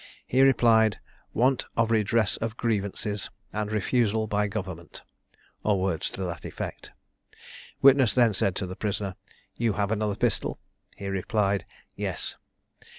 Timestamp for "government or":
4.47-5.79